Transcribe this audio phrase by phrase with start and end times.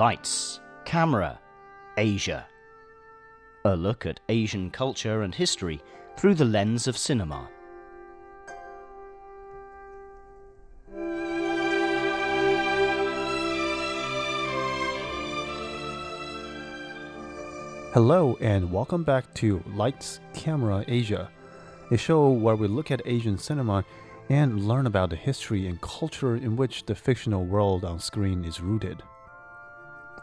[0.00, 1.38] Lights, Camera,
[1.98, 2.46] Asia.
[3.66, 5.82] A look at Asian culture and history
[6.16, 7.50] through the lens of cinema.
[17.92, 21.30] Hello, and welcome back to Lights, Camera, Asia,
[21.90, 23.84] a show where we look at Asian cinema
[24.30, 28.62] and learn about the history and culture in which the fictional world on screen is
[28.62, 29.02] rooted.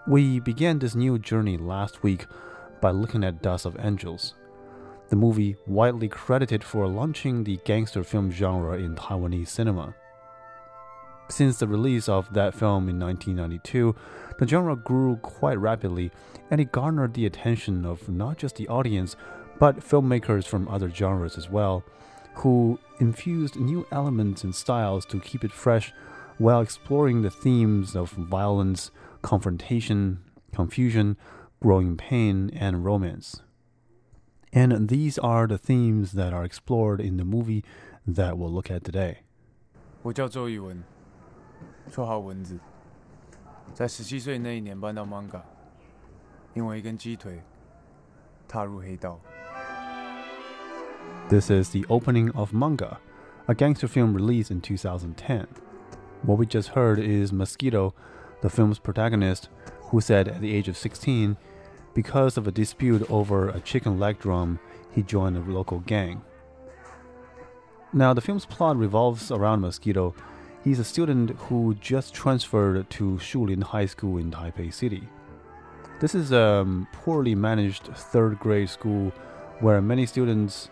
[0.08, 2.28] We began this new journey last week
[2.80, 4.36] by looking at Dust of Angels,
[5.10, 9.94] the movie widely credited for launching the gangster film genre in Taiwanese cinema.
[11.28, 13.94] Since the release of that film in 1992,
[14.40, 16.10] the genre grew quite rapidly
[16.52, 19.18] and it garnered the attention of not just the audience,
[19.60, 21.84] but filmmakers from other genres as well,
[22.36, 25.92] who infused new elements and styles to keep it fresh
[26.38, 30.20] while exploring the themes of violence, confrontation,
[30.54, 31.18] confusion,
[31.60, 33.42] growing pain, and romance.
[34.54, 37.64] And these are the themes that are explored in the movie
[38.06, 39.18] that we'll look at today.
[40.04, 40.84] 我叫周宇文，
[41.92, 42.58] 绰号蚊子。
[43.74, 45.42] 在十七岁那一年搬到 Monga，
[46.54, 47.42] 因为一根鸡腿，
[48.48, 49.20] 踏入黑道。
[51.30, 53.00] This is the opening of Monga,
[53.48, 55.48] a gangster film released in 2010.
[56.24, 57.94] What we just heard is Mosquito,
[58.42, 59.50] the film's protagonist,
[59.90, 61.38] who said at the age of 16,
[61.94, 64.60] because of a dispute over a chicken leg drum,
[64.92, 66.22] he joined a local gang.
[67.94, 70.14] Now, the film's plot revolves around Mosquito.
[70.64, 75.08] He's a student who just transferred to Shulin High School in Taipei City.
[76.00, 79.12] This is a poorly managed third grade school
[79.62, 80.70] where many students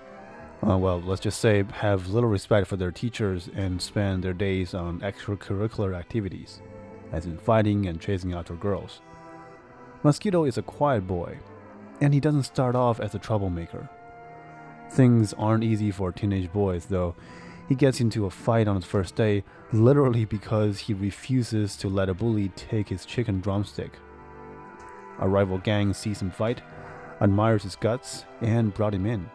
[0.64, 4.74] uh, well, let's just say, have little respect for their teachers and spend their days
[4.74, 6.62] on extracurricular activities,
[7.12, 9.02] as in fighting and chasing after girls.
[10.02, 11.38] Mosquito is a quiet boy,
[12.02, 13.90] and he doesn't start off as a troublemaker.
[14.90, 17.16] Things aren't easy for teenage boys, though.
[17.68, 22.10] He gets into a fight on his first day literally because he refuses to let
[22.10, 23.94] a bully take his chicken drumstick.
[25.20, 26.62] A rival gang sees him fight,
[27.22, 29.30] admires his guts, and brought him in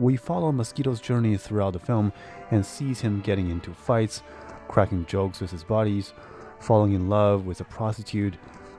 [0.00, 2.10] we follow Mosquito's journey throughout the film
[2.50, 4.22] and sees him getting into fights,
[4.66, 6.14] cracking jokes with his buddies,
[6.58, 8.34] falling in love with a prostitute,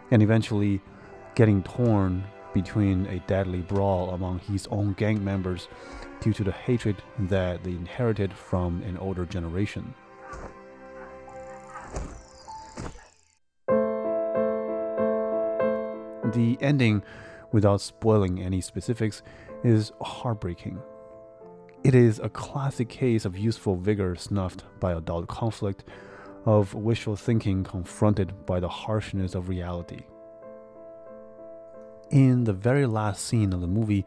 [0.10, 0.82] and eventually
[1.36, 2.24] getting torn
[2.54, 5.68] between a deadly brawl among his own gang members
[6.22, 9.94] due to the hatred that they inherited from an older generation.
[16.34, 17.04] The ending,
[17.52, 19.22] without spoiling any specifics,
[19.64, 20.82] is heartbreaking.
[21.84, 25.84] It is a classic case of youthful vigor snuffed by adult conflict,
[26.46, 30.02] of wishful thinking confronted by the harshness of reality.
[32.12, 34.06] In the very last scene of the movie,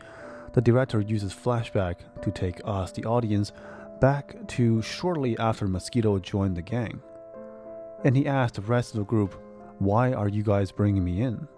[0.52, 3.50] the director uses flashback to take us, the audience,
[4.00, 7.02] back to shortly after Mosquito joined the gang.
[8.04, 9.34] And he asked the rest of the group,
[9.80, 11.48] Why are you guys bringing me in?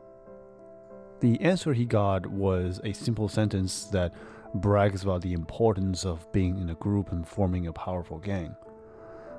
[1.21, 4.15] The answer he got was a simple sentence that
[4.61, 8.56] brags about the importance of being in a group and forming a powerful gang.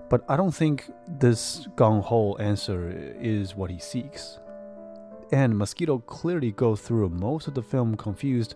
[0.09, 2.89] But I don't think this gung ho answer
[3.19, 4.39] is what he seeks.
[5.31, 8.55] And Mosquito clearly goes through most of the film confused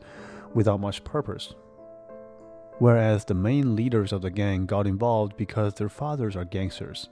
[0.53, 1.53] without much purpose.
[2.79, 7.09] Whereas the main leaders of the gang got involved because their fathers are gangsters.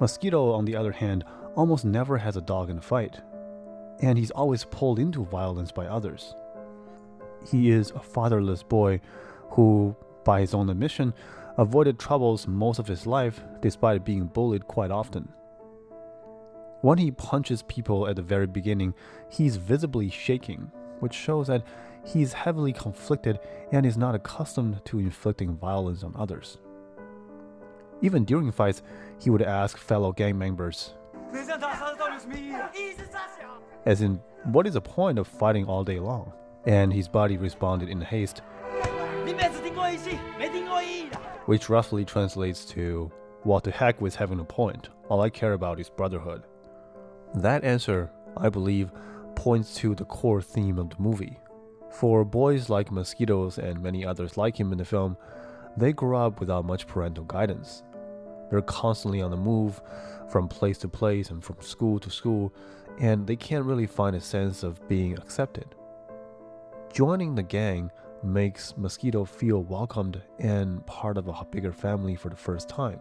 [0.00, 1.24] Mosquito, on the other hand,
[1.54, 3.20] almost never has a dog in a fight,
[4.00, 6.34] and he's always pulled into violence by others
[7.46, 9.00] he is a fatherless boy
[9.50, 11.14] who, by his own admission,
[11.56, 15.28] avoided troubles most of his life despite being bullied quite often.
[16.82, 18.94] When he punches people at the very beginning,
[19.28, 20.70] he's visibly shaking,
[21.00, 21.64] which shows that
[22.04, 23.38] he's heavily conflicted
[23.72, 26.58] and is not accustomed to inflicting violence on others.
[28.00, 28.82] Even during fights,
[29.18, 30.94] he would ask fellow gang members,
[33.86, 36.32] as in, what is the point of fighting all day long?
[36.66, 38.42] And his body responded in haste,
[41.46, 43.10] which roughly translates to,
[43.42, 44.88] What the heck with having a point?
[45.08, 46.44] All I care about is brotherhood.
[47.34, 48.92] That answer, I believe,
[49.34, 51.38] points to the core theme of the movie.
[51.90, 55.16] For boys like Mosquitoes and many others like him in the film,
[55.76, 57.82] they grow up without much parental guidance.
[58.50, 59.80] They're constantly on the move,
[60.28, 62.52] from place to place and from school to school,
[63.00, 65.74] and they can't really find a sense of being accepted.
[66.92, 67.92] Joining the gang
[68.24, 72.98] makes Mosquito feel welcomed and part of a bigger family for the first time.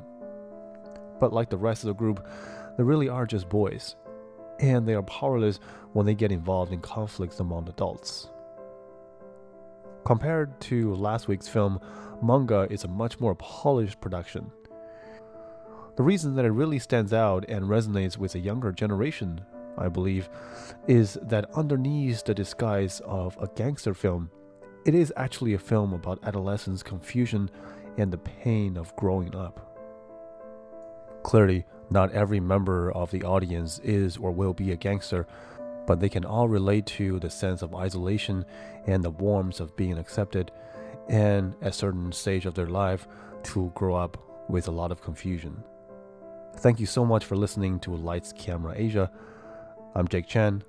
[1.19, 2.25] But like the rest of the group,
[2.77, 3.95] they really are just boys,
[4.59, 5.59] and they are powerless
[5.93, 8.29] when they get involved in conflicts among adults.
[10.05, 11.79] Compared to last week's film,
[12.21, 14.51] Monga is a much more polished production.
[15.97, 19.41] The reason that it really stands out and resonates with a younger generation,
[19.77, 20.29] I believe,
[20.87, 24.29] is that underneath the disguise of a gangster film,
[24.85, 27.49] it is actually a film about adolescence confusion
[27.97, 29.65] and the pain of growing up.
[31.23, 35.27] Clearly, not every member of the audience is or will be a gangster,
[35.85, 38.45] but they can all relate to the sense of isolation
[38.85, 40.51] and the warmth of being accepted,
[41.07, 43.07] and at certain stage of their life
[43.43, 44.17] to grow up
[44.49, 45.63] with a lot of confusion.
[46.57, 49.11] Thank you so much for listening to Lights Camera Asia.
[49.99, 50.63] I'm Jake Chen.